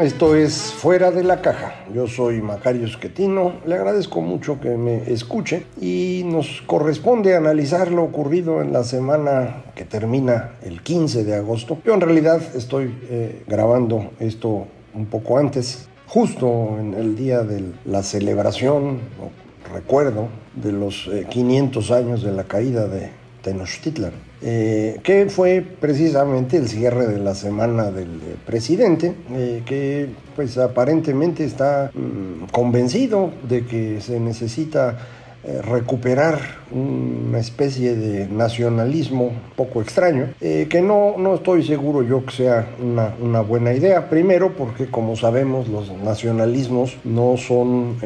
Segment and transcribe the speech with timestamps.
[0.00, 1.74] esto es Fuera de la Caja.
[1.94, 8.02] Yo soy Macario Esquetino, le agradezco mucho que me escuche y nos corresponde analizar lo
[8.02, 11.78] ocurrido en la semana que termina el 15 de agosto.
[11.84, 17.64] Yo en realidad estoy eh, grabando esto un poco antes, justo en el día de
[17.84, 23.10] la celebración o recuerdo de los eh, 500 años de la caída de
[23.44, 30.08] Tenochtitlan, eh, que fue precisamente el cierre de la semana del eh, presidente, eh, que
[30.34, 34.96] pues aparentemente está mm, convencido de que se necesita
[35.44, 36.38] eh, recuperar
[36.72, 43.40] una especie de nacionalismo poco extraño, que no, no estoy seguro yo que sea una,
[43.42, 44.08] buena idea.
[44.08, 47.98] Primero porque como sabemos los nacionalismos no son...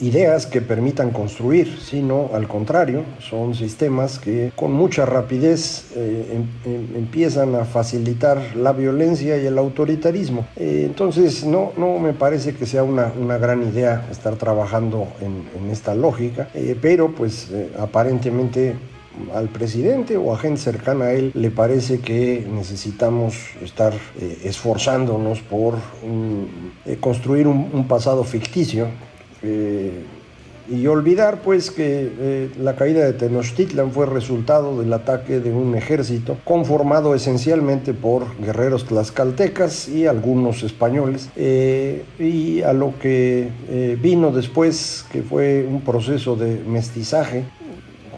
[0.00, 6.72] ideas que permitan construir, sino al contrario, son sistemas que con mucha rapidez eh, em-
[6.72, 10.46] em- empiezan a facilitar la violencia y el autoritarismo.
[10.56, 15.48] Eh, entonces, no, no me parece que sea una, una gran idea estar trabajando en,
[15.70, 18.74] esta lógica, eh, pero pues aparentemente
[19.34, 23.92] al presidente o a gente cercana a él le parece que necesitamos estar
[24.44, 25.74] esforzándonos por
[27.00, 28.86] construir un pasado ficticio
[29.42, 30.04] eh,
[30.70, 35.74] y olvidar pues que eh, la caída de Tenochtitlan fue resultado del ataque de un
[35.74, 41.30] ejército conformado esencialmente por guerreros tlaxcaltecas y algunos españoles.
[41.36, 43.48] Eh, y a lo que
[44.02, 47.44] vino después que fue un proceso de mestizaje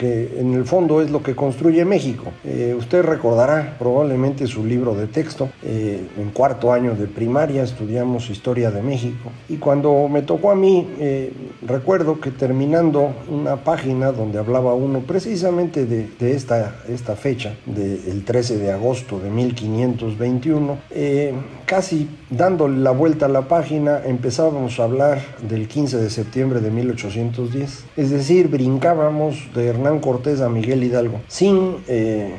[0.01, 2.33] que en el fondo es lo que construye México.
[2.43, 5.51] Eh, usted recordará probablemente su libro de texto.
[5.63, 9.31] Eh, en cuarto año de primaria estudiamos Historia de México.
[9.51, 11.35] Y cuando me tocó a mí, eh,
[11.67, 18.25] recuerdo que terminando una página donde hablaba uno precisamente de, de esta, esta fecha, del
[18.25, 21.35] 13 de agosto de 1521, eh,
[21.67, 26.71] casi dándole la vuelta a la página, empezábamos a hablar del 15 de septiembre de
[26.71, 27.85] 1810.
[27.97, 32.35] Es decir, brincábamos de Hernán Cortés a Miguel Hidalgo, sin eh,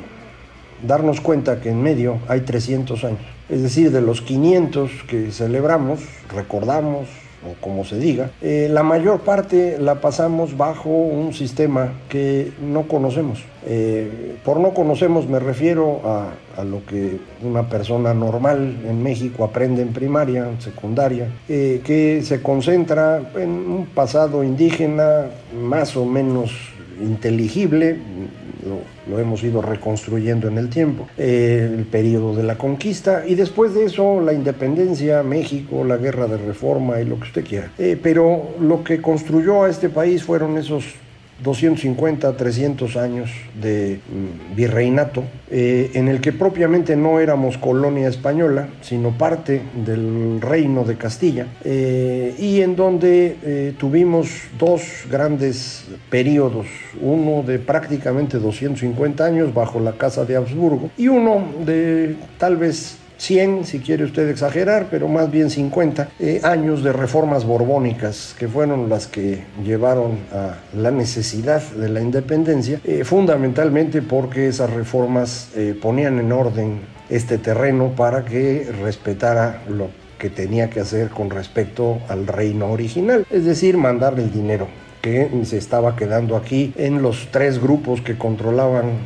[0.86, 3.20] darnos cuenta que en medio hay 300 años.
[3.48, 6.00] Es decir, de los 500 que celebramos,
[6.34, 7.08] recordamos,
[7.48, 12.82] o como se diga, eh, la mayor parte la pasamos bajo un sistema que no
[12.88, 13.42] conocemos.
[13.64, 16.30] Eh, por no conocemos me refiero a,
[16.64, 22.42] lo que una persona normal en México aprende en primaria, en secundaria, eh, que se
[22.42, 26.52] concentra en un pasado indígena más o menos
[27.00, 27.98] inteligible,
[28.66, 28.80] lo,
[29.10, 33.74] lo, hemos ido reconstruyendo en el tiempo, eh, el periodo de la conquista y después
[33.74, 37.70] de eso la independencia, México, la guerra de reforma y lo que usted quiera.
[37.78, 40.84] Eh, pero lo que construyó a este país fueron esos
[41.42, 43.30] 250, 300 años
[43.60, 50.40] de mm, virreinato, eh, en el que propiamente no éramos colonia española, sino parte del
[50.40, 56.66] reino de Castilla, eh, y en donde eh, tuvimos dos grandes periodos,
[57.00, 62.98] uno de prácticamente 250 años bajo la Casa de Habsburgo, y uno de tal vez
[63.22, 68.48] 100, si quiere usted exagerar, pero más bien 50 eh, años de reformas borbónicas, que
[68.48, 75.50] fueron las que llevaron a la necesidad de la independencia, eh, fundamentalmente porque esas reformas
[75.54, 76.80] eh, ponían en orden
[77.10, 83.24] este terreno para que respetara lo que tenía que hacer con respecto al reino original,
[83.30, 84.66] es decir, mandar el dinero
[85.00, 88.98] que se estaba quedando aquí en los tres grupos que controlaban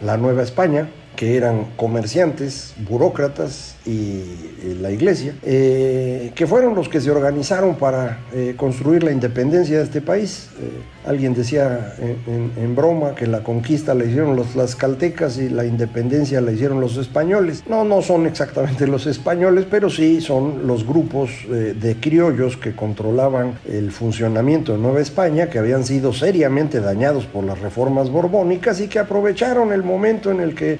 [0.00, 4.22] la Nueva España, que eran comerciantes, burócratas y,
[4.80, 9.84] la iglesia, eh, que fueron los que se organizaron para eh, construir la independencia de
[9.84, 10.50] este país.
[10.60, 10.70] Eh,
[11.06, 11.94] alguien decía
[12.26, 16.96] en, broma que la conquista la hicieron los tlaxcaltecas y la independencia la hicieron los
[16.96, 17.64] españoles.
[17.66, 23.58] No, no son exactamente los españoles, pero sí son los grupos de criollos que controlaban
[23.68, 28.88] el funcionamiento de Nueva España, que habían sido seriamente dañados por las reformas borbónicas y
[28.88, 30.78] que aprovecharon el momento en el que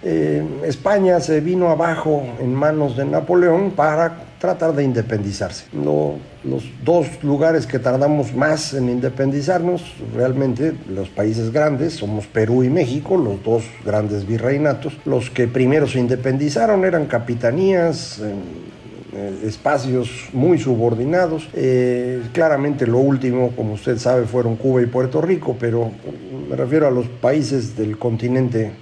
[0.65, 5.65] España se vino abajo en manos de Napoleón para tratar de independizarse.
[5.73, 9.83] los dos lugares que tardamos más en independizarnos,
[10.15, 14.97] realmente los países grandes, somos Perú y México, los dos grandes virreinatos.
[15.05, 18.21] Los que primero se independizaron eran capitanías.
[18.21, 18.35] Eh,
[19.45, 21.49] espacios muy subordinados.
[21.55, 25.91] Eh, claramente lo último, como usted sabe, fueron Cuba y Puerto Rico, pero
[26.49, 28.73] me refiero a los países del continente,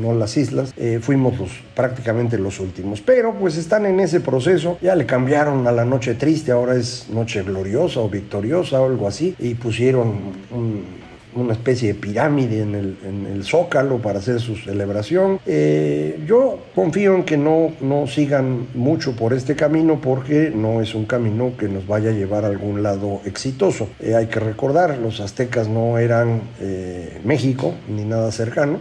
[0.00, 3.00] no las islas, eh, fuimos los, prácticamente los últimos.
[3.00, 7.08] Pero pues están en ese proceso, ya le cambiaron a la noche triste, ahora es
[7.10, 10.12] noche gloriosa o victoriosa o algo así, y pusieron
[10.50, 11.03] un
[11.34, 15.38] una especie de pirámide en el, zócalo para hacer su celebración.
[15.46, 20.94] Eh, yo confío en que no, no sigan mucho por este camino porque no es
[20.94, 23.88] un camino que nos vaya a llevar a algún lado exitoso.
[24.00, 28.80] Eh, hay que recordar, los aztecas no eran eh, México ni nada cercano.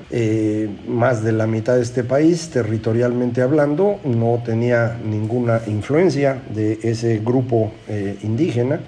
[0.88, 7.20] más de la mitad de este país, territorialmente hablando, no tenía ninguna influencia de ese
[7.20, 7.72] grupo
[8.22, 8.80] indígena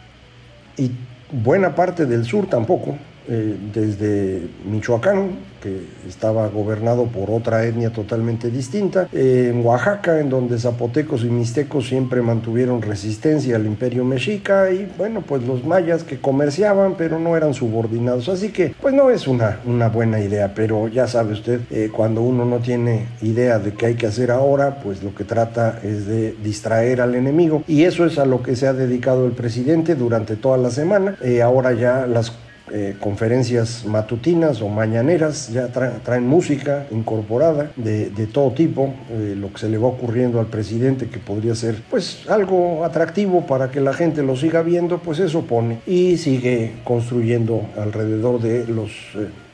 [0.78, 0.92] y
[1.32, 2.98] buena parte del sur tampoco.
[3.28, 10.30] Eh, desde Michoacán, que estaba gobernado por otra etnia totalmente distinta, eh, en Oaxaca, en
[10.30, 16.04] donde zapotecos y mixtecos siempre mantuvieron resistencia al imperio mexica, y bueno, pues los mayas
[16.04, 18.30] que comerciaban, pero no eran subordinados.
[18.30, 22.22] Así que, pues no es una, una buena idea, pero ya sabe usted, eh, cuando
[22.22, 26.06] uno no tiene idea de qué hay que hacer ahora, pues lo que trata es
[26.06, 29.96] de distraer al enemigo, y eso es a lo que se ha dedicado el presidente
[29.96, 31.18] durante toda la semana.
[31.42, 32.32] ahora ya las
[32.72, 39.60] eh, conferencias matutinas o mañaneras, ya traen música incorporada de, todo tipo, eh, lo que
[39.60, 43.94] se le va ocurriendo al presidente que podría ser pues algo atractivo para que la
[43.94, 48.90] gente lo siga viendo, pues eso pone y sigue construyendo alrededor de los...
[49.16, 49.45] Eh,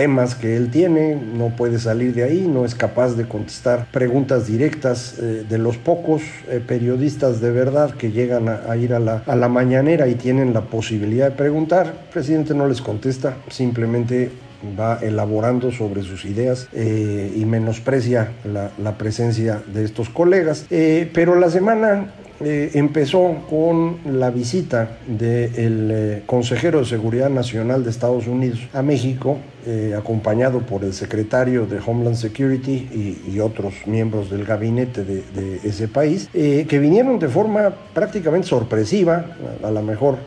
[0.00, 4.46] temas que él tiene, no puede salir de ahí, no es capaz de contestar preguntas
[4.46, 9.22] directas eh, de los pocos eh, periodistas de verdad que llegan a, ir a la,
[9.26, 11.86] a la mañanera y tienen la posibilidad de preguntar.
[11.88, 14.30] El presidente no les contesta, simplemente
[14.78, 20.64] va elaborando sobre sus ideas eh, y menosprecia la, la, presencia de estos colegas.
[20.70, 22.06] pero la semana
[22.42, 28.80] eh, empezó con la visita del eh, consejero de Seguridad Nacional de Estados Unidos a
[28.80, 35.60] México, eh, acompañado por el secretario de Homeland Security y, otros miembros del gabinete de,
[35.64, 40.18] ese país, que vinieron de forma prácticamente sorpresiva, a, a lo mejor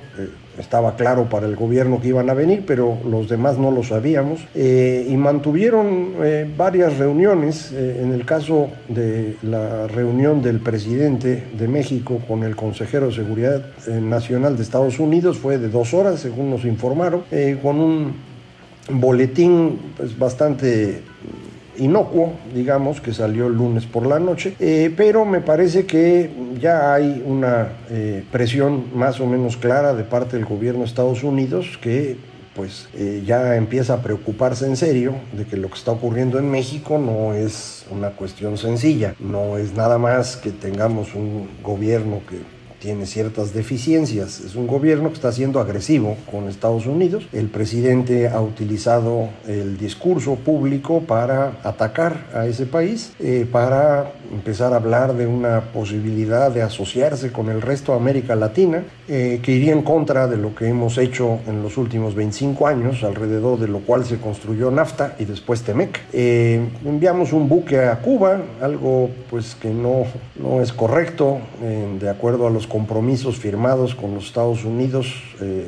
[0.57, 4.45] estaba claro para el gobierno que iban a venir, pero los demás no lo sabíamos,
[4.53, 7.71] eh, y mantuvieron eh, varias reuniones.
[7.71, 13.13] Eh, en el caso de la reunión del presidente de México con el consejero de
[13.13, 17.23] Seguridad Nacional de Estados Unidos fue de dos horas, según nos informaron,
[17.61, 18.13] con un
[18.89, 21.01] boletín pues, bastante
[21.77, 26.29] inocuo, digamos, que salió el lunes por la noche, eh, pero me parece que
[26.59, 31.23] ya hay una eh, presión más o menos clara de parte del gobierno de Estados
[31.23, 32.17] Unidos que
[32.55, 36.49] pues eh, ya empieza a preocuparse en serio de que lo que está ocurriendo en
[36.51, 42.37] México no es una cuestión sencilla, no es nada más que tengamos un gobierno que
[42.83, 44.41] tiene ciertas deficiencias.
[44.41, 47.25] Es un gobierno que está siendo agresivo con Estados Unidos.
[47.31, 54.73] El presidente ha utilizado el discurso público para atacar a ese país, eh, para empezar
[54.73, 59.51] a hablar de una posibilidad de asociarse con el resto de América Latina, eh, que
[59.51, 63.67] iría en contra de lo que hemos hecho en los últimos 25 años, alrededor de
[63.67, 65.99] lo cual se construyó NAFTA y después TEMEC.
[66.13, 70.05] Eh, enviamos un buque a Cuba, algo pues que no,
[70.35, 71.39] no es correcto,
[71.99, 75.67] de acuerdo a los compromisos firmados con los Estados Unidos, eh,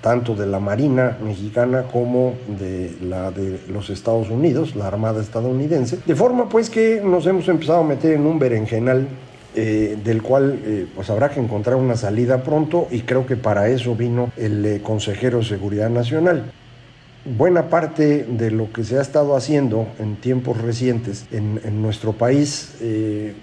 [0.00, 5.98] tanto de la Marina mexicana como de la de los Estados Unidos, la Armada estadounidense,
[6.04, 9.08] de forma pues que nos hemos empezado a meter en un berenjenal
[9.54, 13.68] eh, del cual eh, pues habrá que encontrar una salida pronto y creo que para
[13.68, 16.52] eso vino el consejero de Seguridad Nacional.
[17.24, 22.76] Buena parte de lo que se ha estado haciendo en tiempos recientes en, nuestro país
[22.80, 23.34] eh,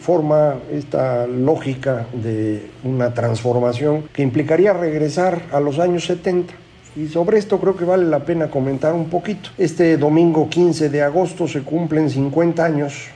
[0.00, 6.54] forma esta lógica de una transformación que implicaría regresar a los años 70
[6.96, 9.50] Y sobre esto creo que vale la pena comentar un poquito.
[9.58, 13.10] Este domingo 15 de agosto se cumplen 50 años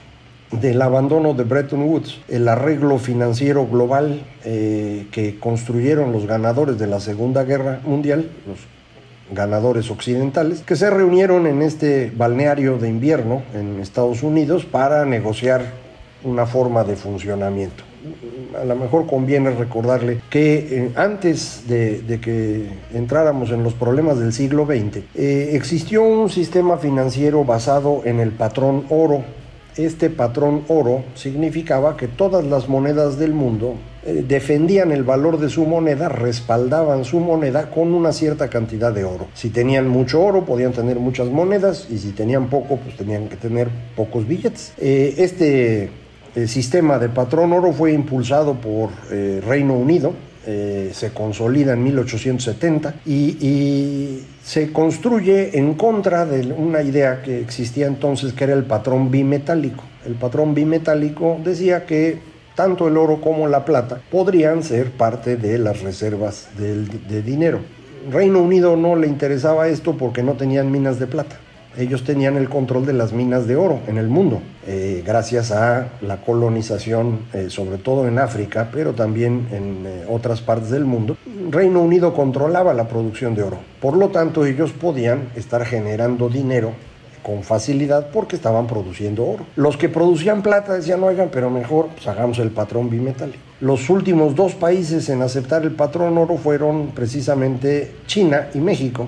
[0.53, 6.89] del abandono de Bretton Woods, el arreglo financiero global eh, que construyeron los ganadores de
[6.89, 8.59] la Segunda Guerra Mundial, los
[9.33, 15.63] ganadores occidentales, que se reunieron en este balneario de invierno en Estados Unidos para negociar
[16.25, 17.85] una forma de funcionamiento.
[18.61, 24.33] A lo mejor conviene recordarle que eh, antes de, que entráramos en los problemas del
[24.33, 29.23] siglo XX, eh, existió un sistema financiero basado en el patrón oro
[29.77, 33.75] este patrón oro significaba que todas las monedas del mundo
[34.05, 39.05] eh, defendían el valor de su moneda, respaldaban su moneda con una cierta cantidad de
[39.05, 39.29] oro.
[39.35, 43.37] Si tenían mucho oro, podían tener muchas monedas y si tenían poco, pues tenían que
[43.37, 44.73] tener pocos billetes.
[44.79, 45.91] Eh, este
[46.35, 54.23] eh, sistema de patrón oro fue impulsado por Reino Unido, se consolida en 1870 y,
[54.43, 59.85] se construye en contra de una idea que existía entonces que era el patrón bimetálico.
[60.05, 62.19] El patrón bimetálico decía que
[62.57, 67.61] tanto el oro como la plata podrían ser parte de las reservas de dinero.
[68.09, 71.39] Reino Unido no le interesaba esto porque no tenían minas de plata.
[71.77, 75.89] Ellos tenían el control de las minas de oro en el mundo, eh, gracias a
[76.01, 81.17] la colonización, eh, sobre todo en África, pero también en eh, otras partes del mundo.
[81.49, 83.59] Reino Unido controlaba la producción de oro.
[83.81, 86.73] Por lo tanto, ellos podían estar generando dinero
[87.23, 89.47] con facilidad porque estaban produciendo oro.
[89.57, 93.39] Los que producían plata decían, oigan, pero mejor pues, hagamos el patrón bimetálico.
[93.61, 99.07] Los últimos dos países en aceptar el patrón oro fueron precisamente China y México.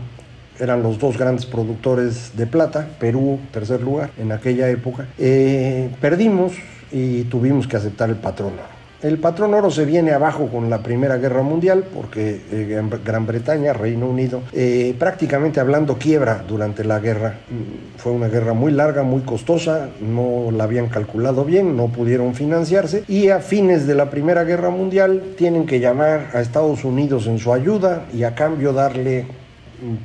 [0.58, 5.06] Eran los dos grandes productores de plata, Perú, tercer lugar en aquella época.
[5.18, 6.52] Eh, perdimos
[6.90, 8.82] y tuvimos que aceptar el patrón oro.
[9.02, 13.72] El patrón oro se viene abajo con la Primera Guerra Mundial porque eh, Gran Bretaña,
[13.72, 17.40] Reino Unido, eh, prácticamente hablando quiebra durante la guerra.
[17.50, 22.36] Mm, fue una guerra muy larga, muy costosa, no la habían calculado bien, no pudieron
[22.36, 27.26] financiarse y a fines de la Primera Guerra Mundial tienen que llamar a Estados Unidos
[27.26, 29.26] en su ayuda y a cambio darle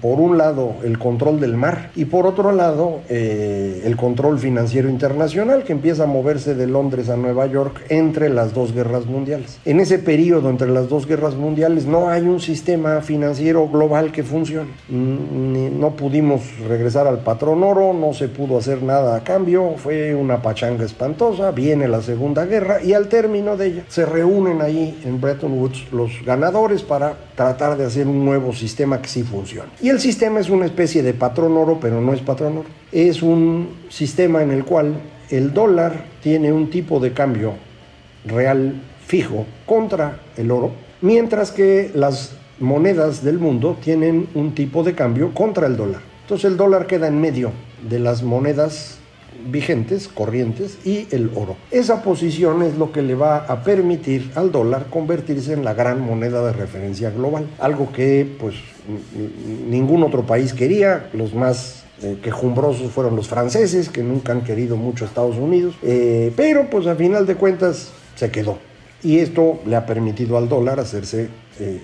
[0.02, 4.90] por un lado el control del mar y por otro lado eh, el control financiero
[4.90, 9.60] internacional que empieza a moverse de Londres a Nueva York entre las dos guerras mundiales.
[9.66, 14.24] En ese periodo entre las dos guerras mundiales no hay un sistema financiero global que
[14.24, 14.72] funcione.
[14.90, 20.16] Mm, no pudimos regresar al patrón oro, no se pudo hacer nada a cambio, fue
[20.16, 25.00] una pachanga espantosa, viene la Segunda Guerra y al término de ella se reúnen ahí
[25.06, 29.67] en Bretton Woods los ganadores para tratar de hacer un nuevo sistema que sí funcione.
[29.82, 32.70] Y el sistema es una especie de patrón oro, pero no es patrón oro.
[32.92, 34.96] Es un sistema en el cual
[35.30, 37.54] el dólar tiene un tipo de cambio
[38.26, 40.72] real fijo contra el oro,
[41.02, 46.02] mientras que las monedas del mundo tienen un tipo de cambio contra el dólar.
[46.24, 47.52] Entonces el dólar queda en medio
[47.88, 48.98] de las monedas
[49.46, 51.56] vigentes, corrientes, y el oro.
[51.72, 56.02] Esa posición es lo que le va a permitir al dólar convertirse en la gran
[56.02, 58.56] moneda de referencia global, algo que pues
[59.70, 64.78] ningún otro país quería, los más eh, quejumbrosos fueron los franceses, que nunca han querido
[64.78, 68.60] mucho a Estados Unidos, eh, pero pues a final de cuentas se quedó.
[69.04, 71.30] Y esto le ha permitido al dólar hacerse
[71.60, 71.82] eh,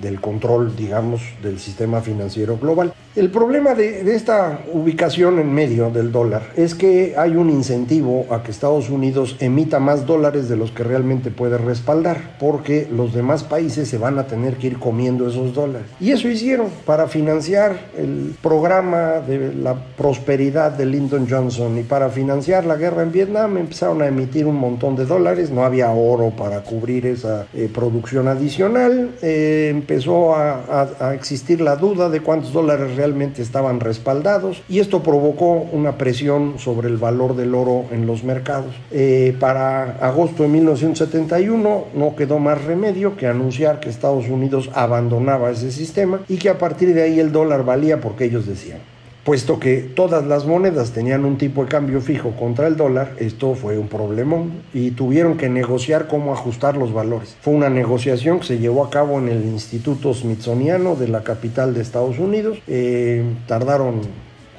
[0.00, 2.92] del control, digamos, del sistema financiero global.
[3.16, 8.42] El problema de, esta ubicación en medio del dólar es que hay un incentivo a
[8.42, 13.44] que Estados Unidos emita más dólares de los que realmente puede respaldar, porque los demás
[13.44, 15.86] países se van a tener que ir comiendo esos dólares.
[16.00, 22.08] Y eso hicieron para financiar el programa de la prosperidad de Lyndon Johnson y para
[22.08, 26.30] financiar la guerra en Vietnam empezaron a emitir un montón de dólares, no había oro
[26.30, 32.96] para cubrir esa eh, producción adicional eh, empezó a, existir la duda de cuántos dólares
[32.96, 33.03] realmente
[33.42, 38.74] estaban respaldados y esto provocó una presión sobre el valor del oro en los mercados.
[38.90, 45.50] Eh, para agosto de 1971 no quedó más remedio que anunciar que Estados Unidos abandonaba
[45.50, 48.93] ese sistema y que a partir de ahí el dólar valía porque ellos decían
[49.24, 53.54] puesto que todas las monedas tenían un tipo de cambio fijo contra el dólar, esto
[53.54, 57.36] fue un problemón y tuvieron que negociar cómo ajustar los valores.
[57.40, 61.74] Fue una negociación que se llevó a cabo en el Instituto Smithsoniano de la capital
[61.74, 62.58] de Estados Unidos.
[62.68, 64.02] Eh, tardaron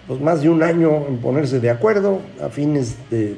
[0.07, 3.37] pues, más de un año en ponerse de acuerdo a fines de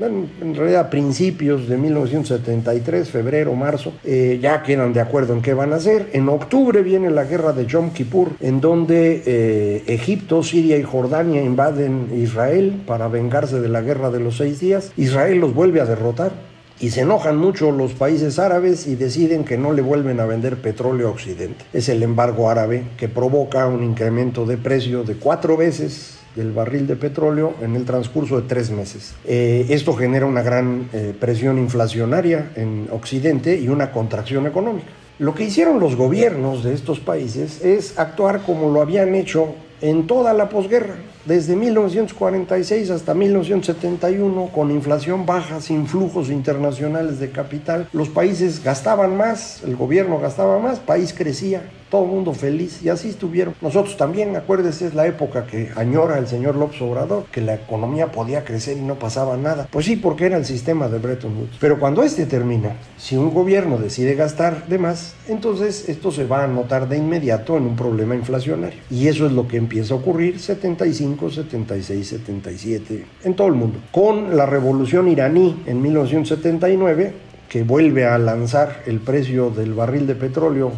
[0.00, 5.54] en realidad a principios de 1973, febrero, marzo, eh, ya quedan de acuerdo en qué
[5.54, 6.10] van a hacer.
[6.12, 11.42] En octubre viene la guerra de Yom Kippur, en donde eh, Egipto, Siria y Jordania
[11.42, 14.92] invaden Israel para vengarse de la guerra de los seis días.
[14.96, 16.32] Israel los vuelve a derrotar
[16.80, 20.56] y se enojan mucho los países árabes y deciden que no le vuelven a vender
[20.56, 21.64] petróleo a Occidente.
[21.72, 26.86] Es el embargo árabe que provoca un incremento de precio de cuatro veces del barril
[26.86, 29.14] de petróleo en el transcurso de tres meses.
[29.24, 34.88] Eh, esto genera una gran eh, presión inflacionaria en Occidente y una contracción económica.
[35.18, 40.06] Lo que hicieron los gobiernos de estos países es actuar como lo habían hecho en
[40.06, 40.94] toda la posguerra,
[41.26, 49.16] desde 1946 hasta 1971, con inflación baja, sin flujos internacionales de capital, los países gastaban
[49.16, 51.62] más, el gobierno gastaba más, país crecía,
[51.94, 53.54] todo el mundo feliz y así estuvieron.
[53.60, 58.10] Nosotros también, acuérdese, es la época que añora el señor López Obrador, que la economía
[58.10, 59.68] podía crecer y no pasaba nada.
[59.70, 61.56] Pues sí, porque era el sistema de Bretton Woods.
[61.60, 66.42] Pero cuando este termina, si un gobierno decide gastar de más, entonces esto se va
[66.42, 68.80] a notar de inmediato en un problema inflacionario.
[68.90, 73.78] Y eso es lo que empieza a ocurrir 75, 76, 77 en todo el mundo.
[73.92, 77.12] Con la revolución iraní en 1979,
[77.48, 80.72] que vuelve a lanzar el precio del barril de petróleo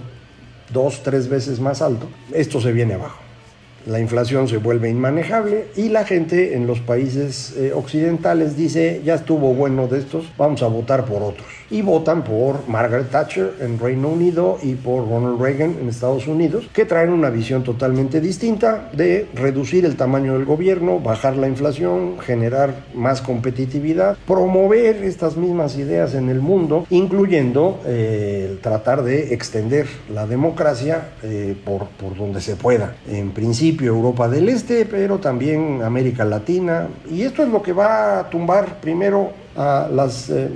[0.73, 3.19] dos, tres veces más alto, esto se viene abajo.
[3.87, 9.15] La inflación se vuelve inmanejable y la gente en los países eh, occidentales dice, ya
[9.15, 11.47] estuvo bueno de estos, vamos a votar por otros.
[11.71, 16.69] Y votan por Margaret Thatcher en Reino Unido y por Ronald Reagan en Estados Unidos,
[16.73, 22.19] que traen una visión totalmente distinta de reducir el tamaño del gobierno, bajar la inflación,
[22.21, 29.35] generar más competitividad, promover estas mismas ideas en el mundo, incluyendo eh, el tratar de
[29.35, 32.95] extender la democracia eh, por, por donde se pueda.
[33.09, 36.89] En principio, Europa del Este, pero también América Latina.
[37.11, 40.49] Y esto es lo que va a tumbar primero a las, eh,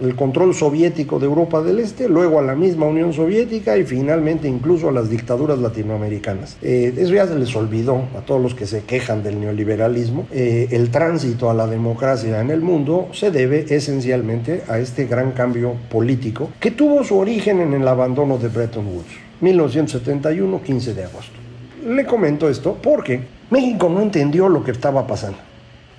[0.00, 4.48] el control soviético de Europa del Este, luego a la misma Unión Soviética y finalmente
[4.48, 6.56] incluso a las dictaduras latinoamericanas.
[6.62, 10.26] Eh, eso ya se les olvidó a todos los que se quejan del neoliberalismo.
[10.32, 15.32] Eh, el tránsito a la democracia en el mundo se debe esencialmente a este gran
[15.32, 21.04] cambio político que tuvo su origen en el abandono de Bretton Woods, 1971, 15 de
[21.04, 21.46] agosto
[21.86, 23.20] le comento esto porque
[23.50, 25.38] México no entendió lo que estaba pasando.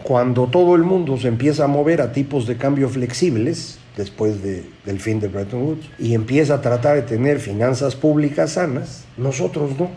[0.08, 5.00] Cuando todo el mundo se empieza a mover a tipos de cambio flexibles, después del
[5.02, 9.90] fin de Bretton Woods, y empieza a tratar de tener finanzas públicas sanas, nosotros no.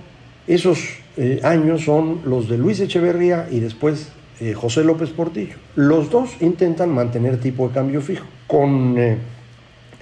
[0.49, 0.81] Esos
[1.17, 4.09] eh, años son los de Luis Echeverría y después
[4.40, 5.55] eh, José López Portillo.
[5.76, 8.26] Los dos intentan mantener tipo de cambio fijo.
[8.49, 9.17] Con eh,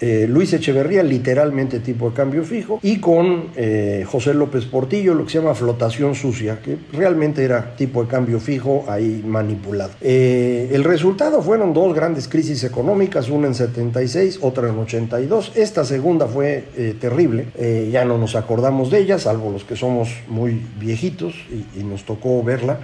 [0.00, 5.24] eh, Luis Echeverría, literalmente tipo de cambio fijo, y con eh, José López Portillo, lo
[5.24, 9.90] que se llama flotación sucia, que realmente era tipo de cambio fijo ahí manipulado.
[10.00, 15.52] Eh, el resultado fueron dos grandes crisis económicas, una en 76, otra en 82.
[15.56, 16.64] Esta segunda fue
[17.00, 17.46] terrible,
[17.90, 22.04] ya no nos acordamos de ella, salvo los que somos muy viejitos y, y nos
[22.04, 22.80] tocó verla.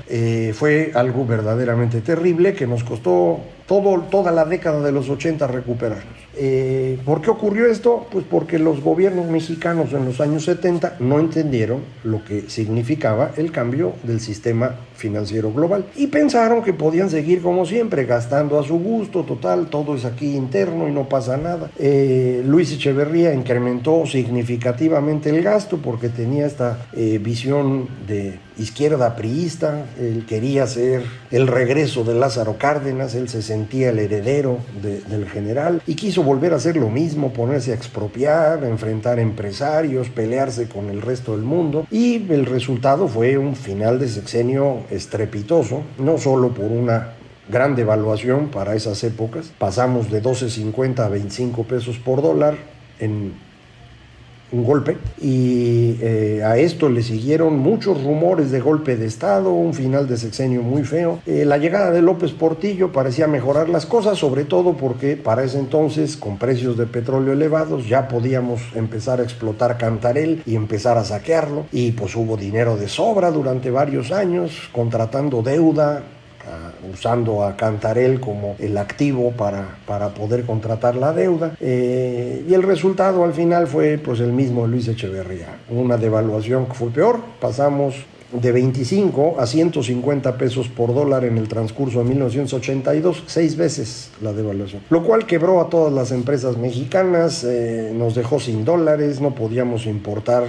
[0.54, 6.14] fue algo verdaderamente terrible que nos costó todo, toda la década de los 80 recuperarnos.
[6.36, 8.06] Eh, ¿Por qué ocurrió esto?
[8.10, 13.52] Pues porque los gobiernos mexicanos en los años 70 no entendieron lo que significaba el
[13.52, 15.86] cambio del sistema financiero global.
[15.96, 20.34] Y pensaron que podían seguir como siempre, gastando a su gusto, total, todo es aquí
[20.34, 21.70] interno y no pasa nada.
[21.78, 29.86] Eh, Luis Echeverría incrementó significativamente el gasto porque tenía esta eh, visión de izquierda priista,
[29.98, 35.82] él quería ser el regreso de Lázaro Cárdenas, él se sentía el heredero del general
[35.86, 41.02] y quiso volver a hacer lo mismo, ponerse a expropiar, enfrentar empresarios, pelearse con el
[41.02, 41.86] resto del mundo.
[41.90, 47.14] Y el resultado fue un final de sexenio estrepitoso, no solo por una
[47.48, 52.56] gran devaluación para esas épocas, pasamos de 12.50 a 25 pesos por dólar
[52.98, 53.34] en
[54.54, 59.74] un golpe y eh, a esto le siguieron muchos rumores de golpe de Estado, un
[59.74, 61.20] final de sexenio muy feo.
[61.26, 65.58] Eh, la llegada de López Portillo parecía mejorar las cosas, sobre todo porque para ese
[65.58, 71.04] entonces, con precios de petróleo elevados, ya podíamos empezar a explotar Cantarel y empezar a
[71.04, 76.02] saquearlo y pues hubo dinero de sobra durante varios años, contratando deuda,
[76.92, 81.56] usando a Cantarel como el activo para, para poder contratar la deuda.
[81.60, 86.74] Eh, y el resultado al final fue pues el mismo Luis Echeverría, una devaluación que
[86.74, 87.94] fue peor, pasamos
[88.32, 94.32] de 25 a 150 pesos por dólar en el transcurso de 1982, seis veces la
[94.32, 99.34] devaluación, lo cual quebró a todas las empresas mexicanas, eh, nos dejó sin dólares, no
[99.34, 100.44] podíamos importar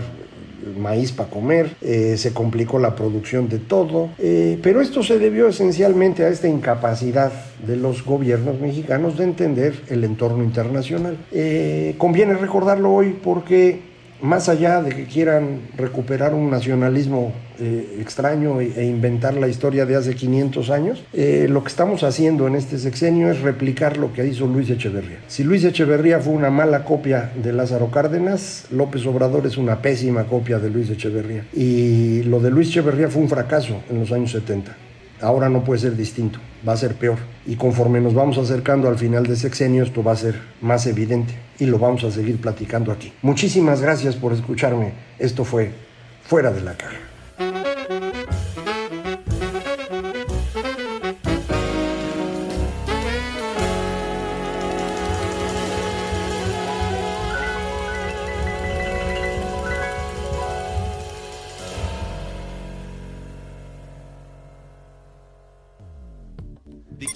[0.78, 5.48] maíz para comer, eh, se complicó la producción de todo, eh, pero esto se debió
[5.48, 7.32] esencialmente a esta incapacidad
[7.66, 11.18] de los gobiernos mexicanos de entender el entorno internacional.
[11.32, 13.95] Eh, conviene recordarlo hoy porque
[14.26, 19.86] más allá de que quieran recuperar un nacionalismo eh, extraño e, e, inventar la historia
[19.86, 24.12] de hace 500 años, eh, lo que estamos haciendo en este sexenio es replicar lo
[24.12, 25.20] que hizo Luis Echeverría.
[25.28, 30.26] Si Luis Echeverría fue una mala copia de Lázaro Cárdenas, López Obrador es una pésima
[30.26, 31.46] copia de Luis Echeverría.
[31.54, 34.76] Y lo de Luis Echeverría fue un fracaso en los años 70.
[35.22, 37.18] Ahora no puede ser distinto, va a ser peor.
[37.46, 41.34] Y conforme nos vamos acercando al final de sexenio, esto va a ser más evidente
[41.60, 43.14] y lo vamos a seguir platicando aquí.
[43.22, 44.94] Muchísimas gracias por escucharme.
[45.20, 45.72] Esto fue
[46.24, 47.15] Fuera de la Caja.